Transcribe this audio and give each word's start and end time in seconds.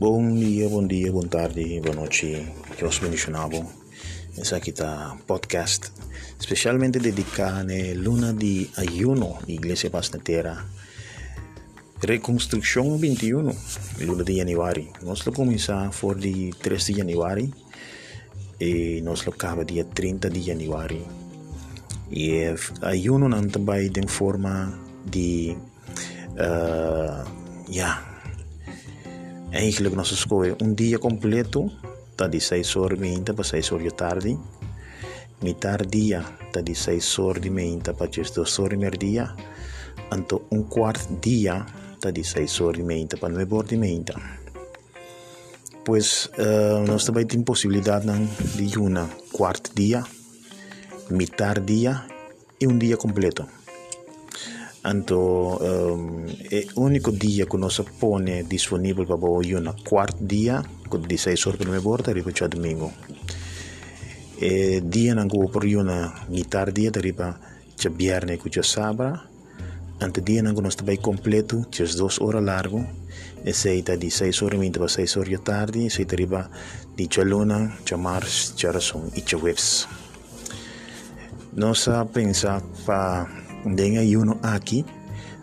Buon 0.00 0.40
dia, 0.40 0.64
buon 0.64 0.88
dia, 0.88 1.12
buon 1.12 1.28
tardi, 1.28 1.76
buon 1.76 2.08
buonanotte, 2.08 2.72
che 2.72 2.80
lo 2.80 2.88
benedicionavo. 2.88 3.70
Esa 4.32 4.56
kita 4.56 5.20
podcast, 5.26 5.92
specialmente 6.38 6.98
dedicata 6.98 7.60
a 7.60 7.92
luna 7.92 8.32
di 8.32 8.64
ayuno, 8.76 9.44
Iglesia 9.44 9.90
Paz 9.90 10.08
na 10.16 10.18
Terra. 10.24 10.56
21, 12.00 13.54
luna 13.98 14.22
di 14.22 14.34
Januari. 14.40 14.90
Nos 15.02 15.22
lo 15.26 15.32
comienza 15.32 15.90
por 16.00 16.16
3 16.16 16.56
di 16.56 16.94
Januari 16.96 17.52
e 18.56 19.00
nos 19.02 19.26
lo 19.26 19.32
acaba 19.32 19.64
día 19.64 19.84
30 19.84 20.28
di 20.30 20.40
Januari. 20.40 21.04
E 22.08 22.40
el 22.40 22.58
non 23.04 23.34
è 23.34 23.98
in 24.00 24.08
forma 24.08 24.80
di... 25.04 25.54
Uh, 26.38 27.20
yeah, 27.68 28.09
eigenlijk 29.52 29.96
nós 29.96 30.10
escolhe 30.12 30.56
um 30.62 30.74
dia 30.74 30.98
completo, 30.98 31.70
tá 32.16 32.26
de 32.26 32.40
6 32.40 32.76
horas 32.76 32.98
e 32.98 33.02
20 33.02 33.32
para 33.32 33.44
6 33.44 33.72
horas 33.72 33.84
da 33.86 33.90
tarde. 33.90 34.38
Metade 35.42 35.86
dia, 35.86 36.22
tá 36.52 36.60
de 36.60 36.74
6 36.74 37.18
horas 37.18 37.44
e 37.44 37.50
20 37.50 37.92
para 37.94 38.06
2 38.06 38.58
horas 38.58 38.74
e 38.74 38.76
meia. 38.76 39.34
Então, 40.12 40.42
um 40.50 40.62
quarto 40.62 41.14
dia, 41.20 41.64
tá 42.00 42.10
de 42.10 42.22
6 42.22 42.60
horas 42.60 42.80
e 42.80 42.82
20 42.82 43.16
para 43.16 43.28
9 43.28 43.54
horas 43.54 43.72
e 43.72 43.76
meia. 43.76 44.14
Pois, 45.84 46.26
uh, 46.38 46.86
nós 46.86 47.04
também 47.04 47.26
temos 47.26 47.46
possibilidade 47.46 48.06
de 48.54 48.78
uma 48.78 49.08
quarto 49.32 49.72
dia, 49.74 50.04
metade 51.10 51.60
dia 51.60 52.04
e 52.60 52.66
um 52.66 52.76
dia 52.76 52.96
completo. 52.96 53.59
Então, 54.84 55.58
um, 55.60 56.24
é 56.50 56.64
o 56.74 56.80
único 56.80 57.12
dia 57.12 57.44
que 57.44 57.56
nós 57.58 57.80
põe 58.00 58.42
disponível 58.44 59.04
para 59.04 59.16
o 59.16 59.60
na 59.60 59.74
quarto 59.74 60.24
dia, 60.24 60.62
que 60.90 60.98
de 60.98 61.18
6 61.18 61.46
horas 61.46 61.60
para 61.60 61.80
borda, 61.80 62.10
arriba 62.10 62.32
a 62.40 62.46
domingo. 62.46 62.90
E 64.40 64.80
dia 64.80 65.14
não 65.14 65.28
go 65.28 65.50
por 65.50 65.64
na 65.84 66.24
mitad 66.30 66.72
dia, 66.72 66.90
arriba 66.96 67.38
a 67.84 67.88
viernes 67.90 68.40
que 68.40 68.62
sabra. 68.62 69.20
Ante 70.00 70.22
dia 70.22 70.42
não 70.42 70.54
nós 70.54 70.74
também 70.74 70.96
completo, 70.96 71.66
que 71.70 71.82
2 71.82 72.18
horas 72.22 72.42
largo. 72.42 72.86
E 73.44 73.52
sei 73.52 73.82
de 73.82 74.10
6 74.10 74.42
horas 74.42 74.62
e 74.62 74.70
para 74.70 74.88
6 74.88 75.16
horas 75.18 75.32
da 75.32 75.38
tarde, 75.38 75.86
e 75.86 75.90
sei 75.90 76.06
arriba 76.10 76.50
de 76.96 77.06
chaluna, 77.10 77.76
chamars, 77.84 78.54
charason 78.56 79.10
e 79.14 79.20
chawebs. 79.20 79.86
Nós 81.52 81.86
pensamos 82.14 82.80
para 82.86 83.39
Denga 83.64 84.00
ayuno 84.00 84.38
aqui 84.42 84.84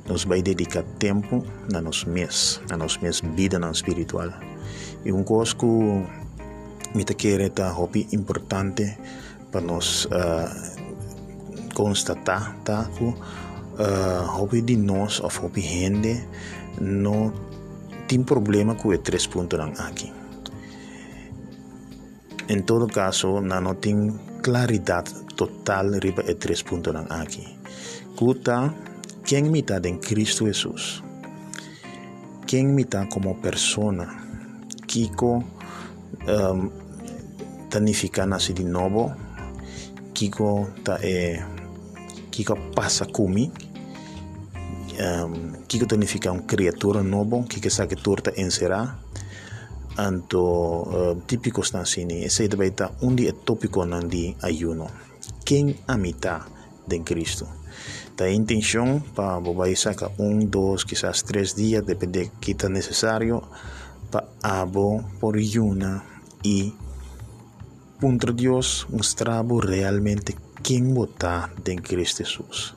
nos 0.08 0.24
vai 0.24 0.42
dedicar 0.42 0.84
tempo 0.98 1.44
na 1.70 1.82
nosso 1.82 2.10
mês, 2.10 2.62
na 2.70 2.78
nossa 2.78 3.00
mês 3.02 3.22
vida 3.36 3.60
na 3.60 3.72
espiritual. 3.72 4.32
E 5.04 5.12
um 5.12 5.24
coisa 5.24 5.56
que 5.56 5.66
me 6.96 7.04
tá 7.50 7.70
hobby 7.70 8.08
importante 8.14 8.98
para 9.52 9.62
nós 9.62 10.06
uh, 10.06 11.74
constatar 11.74 12.56
tá 12.64 12.86
que 12.98 13.04
uh, 13.04 14.26
hobby 14.28 14.62
de 14.62 14.76
nós 14.78 15.20
ou 15.20 15.30
hobby 15.30 15.62
gente 15.62 16.26
não 16.80 17.34
tem 18.08 18.24
problema 18.24 18.76
com 18.76 18.90
o 18.90 18.98
três 18.98 19.28
pontos 19.28 19.60
aqui. 19.60 20.12
Em 22.50 22.62
todo 22.62 22.88
caso, 22.88 23.42
não 23.42 23.76
tem 23.76 24.18
claridade 24.42 25.27
total 25.38 25.92
riba 26.02 26.24
e 26.28 26.34
três 26.34 26.62
pontos 26.64 26.94
aqui. 27.10 27.46
Escuta 28.10 28.74
quem 29.24 29.44
me 29.44 29.60
está 29.60 29.80
em 29.86 29.98
Cristo 30.00 30.48
Jesus. 30.48 31.04
Quem 32.48 32.66
me 32.66 32.82
está 32.82 33.06
como 33.06 33.36
persona. 33.36 34.08
Kiko 34.88 35.44
um, 36.26 36.72
tanifica 37.70 38.26
nasce 38.26 38.54
de 38.54 38.64
novo. 38.64 39.14
Kiko 40.14 40.68
ta 40.84 40.98
é 41.04 41.46
Kiko 42.32 42.56
passa 42.74 43.06
comigo. 43.06 43.54
Um, 44.98 45.62
Kiko 45.68 45.86
tanifica 45.86 46.32
uma 46.32 46.42
criatura 46.42 47.04
novo. 47.04 47.44
Kiko 47.44 47.70
sabe 47.70 47.96
que 47.96 48.02
torta 48.02 48.34
encerrar. 48.42 48.98
Anto 49.98 50.40
uh, 50.40 51.22
típico 51.28 51.62
está 51.62 51.82
assim. 51.82 52.08
Esse 52.24 52.48
também 52.48 52.70
está 52.70 52.92
um 53.02 53.14
dia 53.14 53.34
tópico 53.34 53.86
de 54.08 54.36
ayuno. 54.42 54.88
Quem 55.48 55.78
a 55.88 55.96
mitad 55.96 56.42
de 56.88 57.02
Cristo. 57.06 57.48
La 58.18 58.30
intención 58.30 59.02
para 59.16 59.38
voy 59.38 59.78
sacar 59.78 60.12
un, 60.18 60.52
dos, 60.52 60.84
quizás 60.84 61.24
tres 61.24 61.56
días, 61.56 61.86
depende 61.86 62.20
de 62.20 62.32
qué 62.42 62.54
tan 62.54 62.74
necesario, 62.74 63.44
para 64.12 64.28
abo 64.44 65.06
por 65.22 65.38
una 65.38 66.04
y 66.44 66.74
punto 67.98 68.34
Dios 68.34 68.88
mostrar 68.90 69.46
realmente 69.64 70.36
quién 70.62 70.94
vota 70.94 71.50
en 71.64 71.78
Cristo 71.78 72.26
Jesús. 72.26 72.76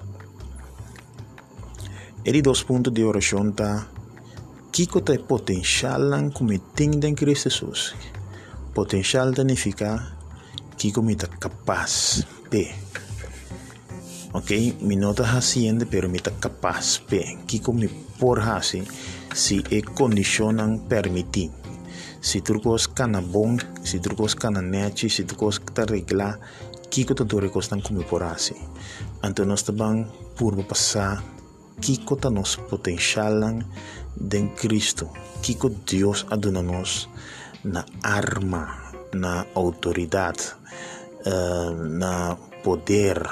El 2.22 2.40
dos 2.40 2.62
puntos 2.62 2.94
de 2.94 3.02
oración 3.02 3.48
está 3.48 3.88
Kiko 4.70 5.02
te 5.02 5.18
potencial 5.18 6.32
como 6.32 6.52
en 6.52 7.16
Cristo 7.16 7.50
Jesús. 7.50 7.96
Potencial 8.72 9.34
significa 9.34 10.19
Kiko 10.80 11.02
me 11.02 11.14
capaz 11.14 12.24
de 12.50 12.72
ok 14.32 14.80
mi 14.80 14.96
nota 14.96 15.24
haciendo 15.24 15.84
pero 15.84 16.08
mi 16.08 16.18
capaz 16.18 16.98
pe. 17.04 17.36
Kiko 17.46 17.74
mi 17.74 17.88
por 18.18 18.40
hasi 18.40 18.80
si 19.34 19.60
e 19.68 19.82
condicionan 19.82 20.88
permitir 20.88 21.50
si 22.22 22.40
turcos 22.40 22.88
cana 22.88 23.20
bom 23.20 23.58
si 23.84 24.00
turcos 24.00 24.34
cana 24.34 24.62
nechi 24.62 25.10
si 25.10 25.24
turcos 25.24 25.60
ta 25.74 25.84
regla 25.84 26.40
kiko 26.88 27.14
ta 27.14 27.24
dore 27.24 27.50
costan 27.50 27.82
como 27.82 28.00
por 28.00 28.22
hasi 28.22 28.56
anto 29.20 29.44
nos 29.44 29.64
taban 29.64 30.08
purbo 30.36 30.64
passar 30.64 31.20
kiko 31.80 32.16
ta 32.16 32.30
nos 32.30 32.56
potencialan 32.56 33.68
den 34.16 34.48
Cristo. 34.54 35.12
Kiko 35.42 35.70
Dios 35.86 36.26
aduna 36.30 36.62
nos 36.62 37.08
na 37.64 37.84
arma 38.02 38.92
na 39.12 39.44
autoridade 39.54 40.59
uh, 41.26 41.74
na 41.74 42.36
poder 42.62 43.22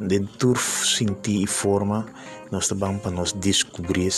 de 0.00 0.20
turf 0.38 0.86
sentir 0.86 1.42
e 1.42 1.46
forma 1.46 2.06
nós 2.50 2.68
também 2.68 2.98
para 2.98 3.10
nós 3.10 3.32
descobrir 3.32 4.10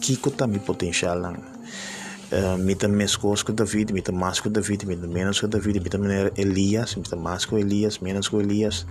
que 0.00 0.16
que 0.16 0.30
tá 0.30 0.46
mi 0.46 0.58
potencial 0.58 1.18
lang 1.18 1.38
uh, 1.38 2.58
mita 2.58 2.88
coisas 3.16 3.42
que 3.42 3.52
David 3.52 3.92
mita 3.92 4.12
mais 4.12 4.40
que 4.40 4.48
David 4.48 4.86
mita 4.86 5.06
menos 5.06 5.40
que 5.40 5.46
David 5.46 5.80
mita 5.80 5.98
menos 5.98 6.32
Elias 6.36 6.96
mita 6.96 7.16
mais 7.16 7.44
que 7.44 7.54
Elias 7.56 7.98
menos 8.00 8.28
que 8.28 8.36
Elias. 8.36 8.86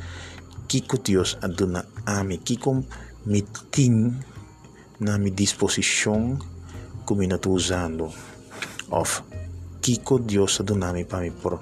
Que 0.67 0.81
Deus 0.81 1.37
aduna 1.41 1.85
a 2.05 2.25
mim? 2.25 2.37
Que 2.43 2.57
com 2.57 2.83
me 3.25 3.41
tem 3.71 4.13
na 4.99 5.17
minha 5.17 5.31
disposição 5.31 6.37
como 7.05 7.23
eu 7.23 7.35
estou 7.35 7.53
usando? 7.53 8.11
Of 8.89 9.23
que 9.81 9.97
Deus 10.19 10.59
aduna 10.59 10.91
mim 10.91 11.05
para 11.05 11.21
mim 11.21 11.31
por 11.31 11.61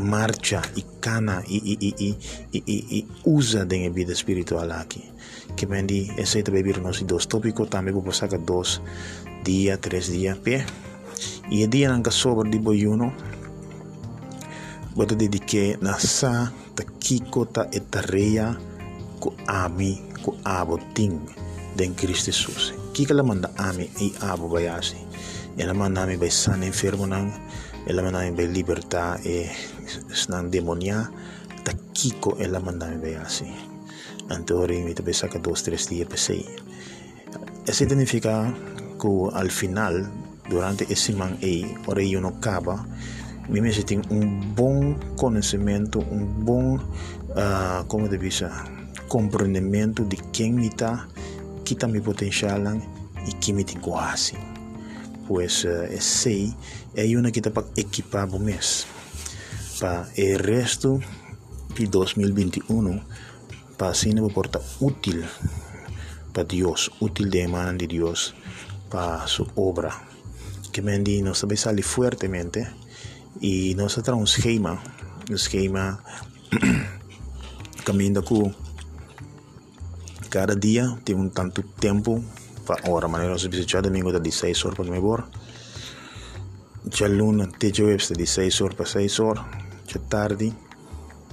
marcha 0.00 0.62
e 0.76 0.82
cana 1.00 1.42
e 1.46 3.06
usa 3.24 3.64
de 3.64 3.88
vida 3.90 4.12
espiritual 4.12 4.72
aqui 4.72 5.04
Que 5.56 5.66
bendi, 5.66 6.10
aceita 6.18 6.50
bebernos 6.50 7.02
dos 7.02 7.26
tópicos 7.26 7.68
também 7.68 7.92
vou 7.92 8.02
pasar 8.02 8.28
dos 8.38 8.80
días, 9.44 9.78
três 9.80 10.06
dias 10.06 10.38
pie. 10.38 10.64
e 11.50 11.64
el 11.64 11.70
día 11.70 11.92
en 11.94 12.02
que 12.02 12.10
sobre 12.10 12.48
de 12.48 12.58
boyuno, 12.58 13.12
te 14.96 15.16
dedicar 15.16 15.82
na 15.82 15.98
sa, 15.98 16.52
ta 16.74 16.84
e 16.84 17.20
ta 17.52 17.68
etareya, 17.72 18.58
co 19.18 19.34
ami, 19.46 20.00
ko 20.22 20.36
aboting, 20.44 21.20
de 21.76 21.90
Cristo 21.92 22.26
Jesus. 22.26 22.74
que 22.94 23.04
galera 23.04 23.26
manda 23.26 23.50
ami, 23.56 23.90
e 23.98 24.12
abo 24.20 24.56
assim? 24.56 25.04
Ela 25.58 25.74
manda 25.74 26.02
ami 26.02 26.16
vai 26.16 26.30
san 26.30 26.62
enfermo 26.62 27.06
nang, 27.06 27.32
ela 27.86 28.02
manda 28.02 28.20
ami 28.20 28.36
bay 28.36 28.48
libertad 28.48 29.20
e 29.24 29.48
snan 30.12 30.50
demonia. 30.50 31.10
Ta 31.64 31.72
kiko 31.92 32.36
ela 32.40 32.60
mandami 32.60 32.96
bayasi 32.96 33.70
ante 34.30 34.54
ori 34.54 34.82
mi 34.82 34.94
te 34.94 35.12
saca 35.12 35.38
dos 35.38 35.62
tres 35.62 35.88
días 35.88 36.08
pesei 36.08 36.46
eso 37.66 37.84
significa 37.84 38.54
que 39.00 39.28
al 39.34 39.50
final 39.50 40.08
durante 40.48 40.86
ese 40.88 41.12
man 41.12 41.36
e 41.42 41.74
ora 41.86 42.02
io 42.02 42.20
no 42.20 42.28
acaba 42.28 42.86
mi 43.48 43.60
me 43.60 43.70
tengo 43.72 44.04
un 44.10 44.54
buen 44.54 44.94
conocimiento 45.16 45.98
un 45.98 46.44
buen 46.44 46.80
uh, 47.36 47.84
como 47.88 48.08
dice 48.08 48.46
comprendimiento 49.08 50.04
de 50.04 50.16
quién 50.32 50.54
me 50.54 50.68
está 50.68 51.08
quita 51.64 51.86
mi 51.86 52.00
potencial 52.00 52.80
y 53.26 53.32
quién 53.34 53.56
me 53.56 53.64
tengo 53.64 53.98
así 53.98 54.36
pues 55.30 55.64
ese 55.64 56.56
es 56.92 57.14
una 57.14 57.30
que 57.30 57.40
para 57.40 57.68
equipar 57.76 58.28
mes. 58.40 58.84
Para 59.78 60.08
el 60.16 60.40
resto 60.40 60.98
de 61.78 61.86
2021 61.86 63.00
para 63.78 63.92
así 63.92 64.12
nos 64.12 64.32
porta 64.32 64.60
útil. 64.80 65.24
Para 66.32 66.48
Dios, 66.48 66.90
útil 66.98 67.30
de 67.30 67.46
mano 67.46 67.78
de 67.78 67.86
Dios 67.86 68.34
para 68.90 69.24
su 69.28 69.46
obra. 69.54 70.02
que 70.72 70.82
me 70.82 70.98
no 70.98 71.32
sabe 71.36 71.56
salir 71.56 71.84
fuertemente 71.84 72.66
y 73.40 73.76
nos 73.76 74.02
trae 74.02 74.16
un 74.16 74.24
esquema 74.24 74.82
un 75.28 75.36
esquema 75.36 76.02
caminando 77.84 78.24
con 78.24 78.56
cada 80.28 80.56
día 80.56 80.98
tiene 81.04 81.20
un 81.20 81.30
tanto 81.30 81.62
tiempo 81.62 82.20
ahora 82.84 83.08
manera 83.08 83.38
se 83.38 83.48
dice 83.48 83.80
domingo 83.80 84.12
de 84.12 84.20
16 84.20 84.64
horas 84.64 84.76
para 84.78 84.90
mejor 84.90 85.24
ya 86.84 87.08
luna 87.08 87.48
te 87.58 87.72
jueves 87.72 88.08
de 88.08 88.16
16 88.16 88.60
horas 88.62 88.76
para 88.76 88.90
6 88.90 89.20
horas 89.20 89.44
ya 89.86 90.00
tarde 90.08 90.52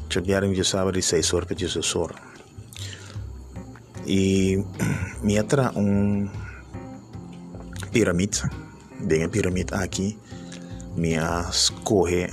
ya 0.09 0.21
viernes 0.21 0.57
ya 0.57 0.63
sábado 0.63 0.91
de 0.93 1.01
6 1.01 1.33
horas 1.33 1.47
para 1.47 1.57
16 1.57 1.95
horas 1.95 2.21
y 4.07 4.57
me 5.21 5.37
atrae 5.37 5.69
un 5.75 6.31
pirámide 7.91 8.37
de 8.99 9.19
la 9.19 9.27
pirámide 9.27 9.75
aquí. 9.75 10.17
Me 10.95 11.15
escoge 11.15 12.29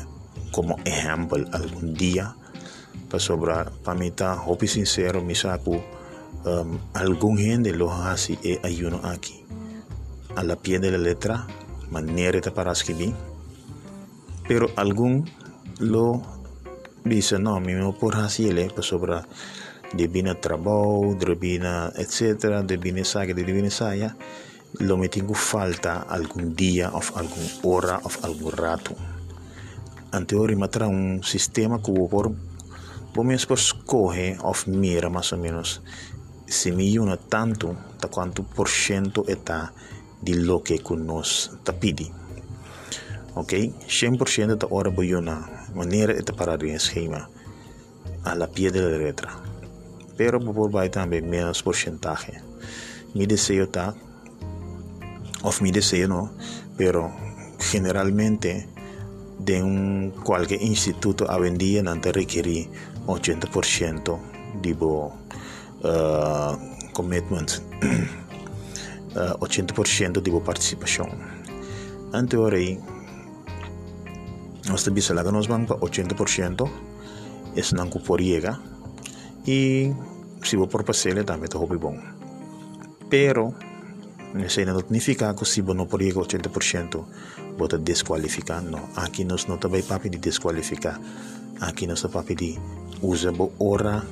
como 0.53 0.79
ejemplo 0.85 1.45
algún 1.53 1.95
día 1.95 2.37
para 3.11 3.21
sobrar 3.21 3.73
para 3.83 3.99
mí 3.99 4.07
está 4.07 4.41
sincero 4.67 5.23
me 5.23 5.35
saco 5.35 5.85
um, 6.45 6.79
algún 6.93 7.39
gente 7.39 7.73
lo 7.73 7.93
hace 7.93 8.39
e 8.43 8.61
ayuno 8.63 9.01
aquí. 9.05 9.45
A 10.37 10.43
la 10.43 10.57
pie 10.57 10.79
de 10.79 10.91
la 10.91 10.99
letra 10.99 11.47
manera 11.91 12.41
de 12.41 12.51
para 12.51 12.73
escribir. 12.73 13.15
Pero 14.49 14.69
algún 14.77 15.31
lo 15.79 16.23
dice 17.05 17.39
no 17.39 17.61
me 17.61 17.75
no 17.75 17.93
por 17.93 18.17
hacerle 18.17 18.69
para 18.71 18.83
sobrar 18.83 19.29
de 19.93 20.09
bina 20.09 20.41
trabajo 20.41 21.15
de 21.19 21.35
bina 21.35 21.93
etcétera 21.95 22.63
de 22.63 22.79
bina 22.79 23.05
saga 23.05 23.35
de 23.35 23.45
bina 23.45 23.71
saya 23.71 24.17
lo 24.79 24.97
me 24.97 25.09
tengo 25.09 25.35
falta 25.35 26.03
algún 26.09 26.57
día 26.57 26.91
o 26.91 27.01
alguna 27.15 27.49
hora 27.63 28.01
o 28.03 28.11
algún 28.27 28.53
rato. 28.53 28.95
Anteriormente 30.11 30.61
matra 30.61 30.89
un 30.89 31.23
sistema 31.23 31.81
que 31.81 31.93
por 31.93 32.33
por 33.15 33.59
escoger 33.59 34.39
o 34.43 34.53
mira 34.67 35.09
más 35.09 35.33
o 35.33 35.37
menos 35.37 35.83
una 36.99 37.17
tanto 37.17 37.77
ta 37.99 38.09
cuánto 38.09 38.43
por 38.43 38.69
ciento 38.69 39.25
está 39.27 39.73
de 40.21 40.35
lo 40.35 40.63
que 40.63 40.81
nos 40.97 41.53
ta 41.63 41.73
pidi. 41.73 42.11
Ok, 43.35 43.53
100% 43.53 44.59
de 44.59 44.67
hora 44.71 44.91
voy 44.91 45.13
una 45.15 45.69
manera 45.75 46.15
de 46.15 46.33
parar 46.33 46.63
el 46.63 46.71
esquema 46.71 47.29
a 48.23 48.35
la 48.35 48.47
pie 48.47 48.71
de 48.71 48.81
la 48.81 48.97
letra. 48.97 49.31
Pero 50.17 50.39
por 50.41 50.71
vai 50.71 50.89
también 50.89 51.29
menos 51.29 51.63
porcentaje. 51.63 52.41
Mi 53.15 53.27
deseo 53.27 53.65
está 53.65 53.95
of 55.43 55.61
mi 55.61 55.71
deseo, 55.71 56.09
¿no? 56.09 56.33
Pero 56.77 57.13
generalmente 57.59 58.69
de 59.39 59.63
un 59.63 60.13
cualquier 60.25 60.63
instituto 60.63 61.31
a 61.31 61.39
vendía 61.39 61.83
te 62.01 62.13
requiere 62.13 62.69
80% 63.07 64.19
de 64.63 64.73
uh, 64.75 65.13
commitment, 66.93 67.61
80% 69.41 70.21
de 70.21 70.31
participação 70.31 70.41
participação. 70.41 71.09
Anterior 72.13 72.55
aí, 72.55 72.79
nós 74.69 74.83
temos 74.83 75.07
que 75.07 75.31
nós 75.31 75.47
vamos 75.47 75.69
80%, 75.69 76.71
isso 77.57 77.75
não 77.75 77.89
cuporiega, 77.89 78.59
e 79.47 79.93
se 80.43 80.57
vou 80.57 80.69
por 80.69 80.85
parcela 80.85 81.23
também 81.25 81.45
está 81.45 81.59
bom. 81.59 81.99
Pero, 83.11 83.55
isso 84.35 84.65
não 84.65 84.79
significa 84.79 85.35
que 85.35 85.45
se 85.45 85.63
não 85.63 85.87
por 85.87 86.01
80% 86.01 87.05
você 87.57 87.79
desqualifica 87.79 88.61
não. 88.61 88.89
Aqui 88.97 89.25
nós 89.25 89.47
não 89.47 89.59
temos 89.59 89.85
papo 89.87 90.09
de 90.09 90.19
desqualificar. 90.19 91.01
Aqui 91.61 91.87
nós 91.87 92.03
papo 92.03 92.35
de 92.35 92.59
usar 93.01 93.33
boa 93.33 93.53
hora 93.59 94.05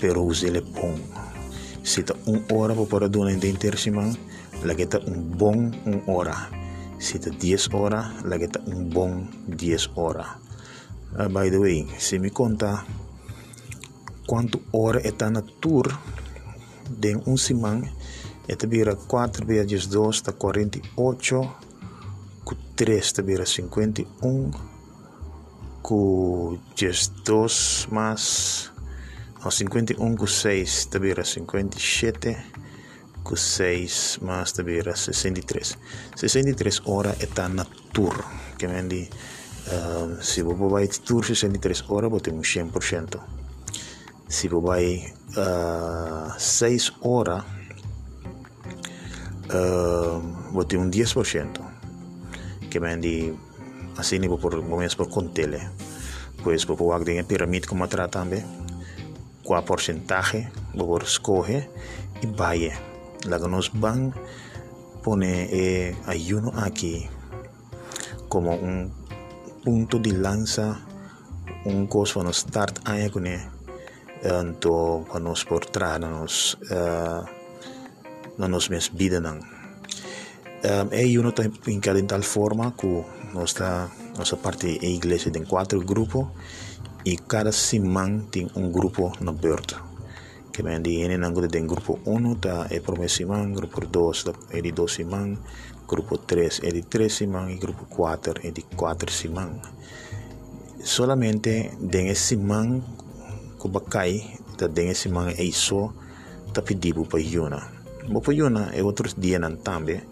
pero 0.00 0.22
use 0.22 0.46
ele 0.46 0.60
bom. 0.60 0.94
Se 1.82 2.02
tá 2.02 2.14
uma 2.26 2.42
hora 2.52 2.74
para 2.74 2.86
poder 2.86 3.08
dar 3.08 3.30
em 3.30 3.38
que 4.74 4.86
tá 4.86 4.98
um 5.06 5.20
bom 5.22 5.70
uma 5.86 6.02
hora. 6.06 6.50
Se 6.98 7.18
tá 7.18 7.30
10 7.30 7.72
horas, 7.72 8.22
lá 8.24 8.38
que 8.38 8.48
tá 8.48 8.60
um 8.66 8.84
bom 8.84 9.26
10 9.46 9.90
horas. 9.96 10.26
Uh, 11.14 11.28
by 11.28 11.50
the 11.50 11.58
way, 11.58 11.86
se 11.98 12.18
me 12.18 12.30
conta 12.30 12.84
quanto 14.26 14.60
hora 14.72 15.00
está 15.06 15.30
na 15.30 15.42
tour 15.42 15.86
de 16.90 17.16
um 17.26 17.36
semana, 17.36 17.90
Esta 18.48 18.66
vira 18.66 18.96
4 18.96 19.44
vezes 19.44 19.86
2 19.86 20.16
está 20.16 20.32
48. 20.32 21.54
Com 22.44 22.54
3 22.74 23.04
está 23.04 23.20
vira 23.20 23.44
51. 23.44 24.50
Com 25.82 26.58
2 27.24 27.88
mais. 27.90 28.72
Não, 29.42 29.50
51 29.50 30.16
com 30.16 30.26
6 30.26 30.68
está 30.68 30.98
vira 30.98 31.24
57. 31.24 32.36
Com 33.22 33.36
6 33.36 34.18
mais 34.22 34.52
vira 34.64 34.96
63. 34.96 35.78
63 36.16 36.82
horas 36.86 37.22
está 37.22 37.48
na 37.48 37.64
tour. 37.92 38.24
Que 38.58 38.66
vende. 38.66 39.08
Uh, 39.68 40.22
se 40.22 40.42
você 40.42 40.68
vai 40.68 40.88
tour 40.88 41.24
63 41.24 41.84
horas, 41.88 42.10
você 42.10 42.30
tem 42.30 42.34
um 42.34 42.40
100%. 42.40 43.20
Se 44.28 44.48
você 44.48 44.66
vai 44.66 45.14
uh, 45.36 46.38
6 46.38 46.92
horas, 47.02 47.44
uh, 49.52 50.52
boté 50.52 50.76
un 50.76 50.90
10% 50.90 51.60
que 52.70 52.78
vendí 52.78 53.34
así 53.96 54.18
ni 54.18 54.28
por 54.28 54.62
momentos 54.62 54.96
por 54.96 55.08
contele 55.08 55.60
pues 56.44 56.66
por 56.66 56.76
poder 56.76 57.16
en 57.16 57.26
pirámide 57.26 57.66
como 57.66 57.88
trata 57.88 58.20
también 58.20 58.67
cuál 59.48 59.64
porcentaje 59.64 60.52
por 60.76 61.04
escoge 61.04 61.70
y 62.20 62.26
vaya 62.26 62.78
la 63.24 63.40
que 63.40 63.48
nos 63.48 63.72
van 63.80 64.12
pone 65.02 65.48
eh, 65.50 65.96
ayuno 66.04 66.52
aquí 66.54 67.08
como 68.28 68.54
un 68.54 68.92
punto 69.64 69.98
de 70.00 70.12
lanza 70.12 70.84
un 71.64 71.86
cosa 71.86 72.16
para 72.16 72.26
nos 72.26 72.36
start 72.36 72.86
ahí 72.86 73.08
con 73.08 73.24
tanto 74.22 75.06
para 75.08 75.20
nos 75.20 75.46
portar 75.46 75.98
nos 75.98 76.58
uh, 76.70 77.24
nos 78.36 78.68
mes 78.68 78.92
vida. 78.92 79.18
Um, 79.18 80.92
e 80.92 81.18
uno 81.18 81.30
está 81.30 81.48
pincado 81.64 81.98
en 81.98 82.06
tal 82.06 82.22
forma 82.22 82.74
que 82.76 83.02
nuestra, 83.32 83.88
nuestra 84.16 84.36
parte 84.38 84.66
de 84.66 84.86
iglesia 84.88 85.32
tiene 85.32 85.46
cuatro 85.46 85.80
grupos 85.80 86.28
e 87.02 87.18
cada 87.26 87.50
carsi 87.50 87.78
manti 87.78 88.46
un 88.54 88.70
gruppo 88.70 89.14
na 89.20 89.32
beurt 89.32 89.86
che 90.50 90.64
ben 90.64 90.82
di 90.82 91.02
ene 91.02 91.16
nango 91.16 91.46
de 91.46 91.64
gruppo 91.64 92.00
1 92.02 92.38
ta 92.38 92.66
e 92.66 92.80
promessi 92.80 93.24
man 93.24 93.52
gruppo 93.52 93.78
2 93.78 94.34
e 94.50 94.60
di 94.60 94.72
2 94.72 95.04
man 95.04 95.38
gruppo 95.86 96.18
3 96.18 96.58
e 96.60 96.72
di 96.72 96.82
3 96.88 97.26
man 97.26 97.48
e 97.48 97.56
gruppo 97.58 97.86
4 97.88 98.40
e 98.42 98.50
di 98.50 98.64
4 98.74 99.30
man. 99.30 99.60
Solamente 100.82 101.76
den 101.78 102.12
siman 102.14 102.82
kubakai 103.56 104.56
ta 104.56 104.66
den 104.66 104.94
siman 104.94 105.30
e 105.30 105.44
iso 105.44 105.94
tapidibu 106.52 107.06
pa 107.06 107.18
yuna 107.18 107.60
bo 108.10 108.20
pa 108.20 108.32
yuna 108.32 108.72
e 108.72 108.80
outros 108.82 109.14
dia 109.14 109.38
nan 109.38 109.62
tambe 109.62 110.02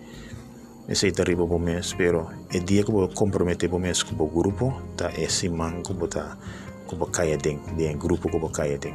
e 0.87 0.95
sei 0.95 1.11
tarriba 1.11 1.45
bo 1.45 1.59
mes 1.59 1.95
pero 1.95 2.31
e 2.51 2.63
dia 2.63 2.85
ko 2.85 3.09
comprometebo 3.11 3.79
mes 3.79 4.05
kubo 4.05 4.31
grupo 4.31 4.95
ta 4.95 5.11
e 5.11 5.27
siman 5.29 5.83
kubo 5.83 6.07
ta 6.07 6.37
como 6.87 7.07
calle 7.07 7.37
den 7.37 7.61
den 7.77 7.99
grupo 7.99 8.31
como 8.31 8.51
calle 8.51 8.79
den 8.79 8.95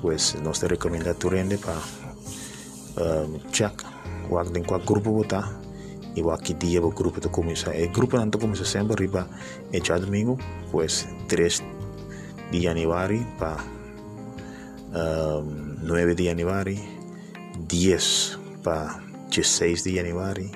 pues 0.00 0.36
nos 0.42 0.62
recomendatoriende 0.62 1.58
pa 1.58 1.74
um, 2.96 3.40
check 3.52 3.82
wak 4.30 4.52
den 4.52 4.64
kwa 4.64 4.78
grupo 4.78 5.12
bota 5.12 5.44
e 6.14 6.22
wak 6.22 6.42
ki 6.42 6.54
dia 6.54 6.80
bo 6.80 6.90
grupo 6.90 7.20
to 7.20 7.28
começa 7.30 7.74
e 7.74 7.88
grupo 7.88 8.16
nanto 8.16 8.38
começa 8.38 8.64
sempre 8.64 8.96
riba 8.96 9.28
e 9.72 9.80
já 9.80 9.98
domingo 9.98 10.38
pues 10.70 11.06
3 11.28 11.62
de 12.50 12.60
januari 12.60 13.26
pa 13.38 13.56
um, 14.94 15.76
9 15.82 16.14
de 16.14 16.24
januari 16.24 16.78
10 17.68 18.62
pa 18.62 19.00
16 19.30 19.84
de 19.84 19.94
januari 19.94 20.50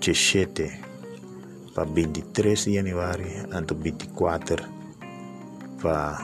17 0.00 1.74
pa 1.74 1.84
23 1.84 2.64
de 2.64 2.72
januari 2.74 3.30
anto 3.52 3.74
24 3.74 4.79
pa 5.80 6.20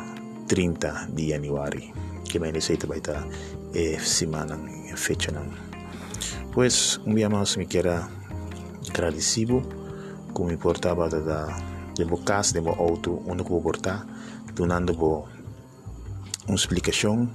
30 0.47 1.11
di 1.11 1.33
January. 1.33 1.91
Que 2.29 2.39
may 2.39 2.53
nisay 2.53 2.77
tabayta 2.77 3.25
eh, 3.73 3.97
semana 3.99 4.55
ng 4.55 4.95
fecha 4.95 5.33
ng. 5.33 5.49
Pues, 6.53 7.01
un 7.05 7.17
día 7.17 7.29
más 7.29 7.57
me 7.57 7.67
queda 7.67 8.09
agradecido 8.89 9.65
como 10.33 10.53
importaba 10.53 11.09
da, 11.09 11.21
da 11.21 11.41
de 11.97 12.05
bocas 12.05 12.53
de 12.53 12.61
meu 12.61 12.75
auto, 12.75 13.23
onde 13.27 13.43
que 13.43 13.49
vou 13.49 13.63
portar, 13.63 14.07
donando 14.55 14.93
bo 14.93 15.25
uma 16.47 16.55
explicação 16.55 17.33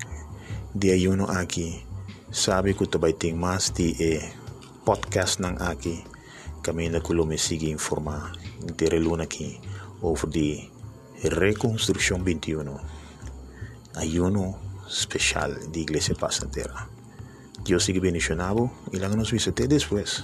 de 0.74 0.92
aí 0.92 1.02
ayuno 1.02 1.26
aqui. 1.26 1.84
Sabe 2.32 2.74
que 2.74 2.86
também 2.86 3.14
tem 3.14 3.34
mais 3.34 3.72
de 3.72 3.96
eh, 4.00 4.34
podcast 4.86 5.42
nang 5.42 5.58
aqui. 5.60 6.04
Kami 6.62 6.90
na 6.90 7.02
kulo 7.02 7.26
me 7.26 7.38
sige 7.38 7.72
informa 7.72 8.32
intereluna 8.62 9.24
aqui 9.24 9.60
over 10.02 10.30
the 10.30 10.70
reconstrução 11.30 12.24
21 12.24 12.78
ayuno 13.96 14.58
especial 14.88 15.54
de 15.72 15.80
Iglesia 15.80 16.16
Paz. 16.16 16.42
Dios 17.64 17.84
sigue 17.84 18.00
bendicionado 18.00 18.72
y 18.92 18.98
la 18.98 19.10
nos 19.10 19.32
visite 19.32 19.68
después. 19.68 20.24